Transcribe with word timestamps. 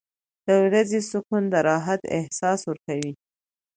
•د 0.47 0.47
ورځې 0.65 0.99
سکون 1.11 1.43
د 1.53 1.55
راحت 1.69 2.01
احساس 2.17 2.59
ورکوي. 2.69 3.13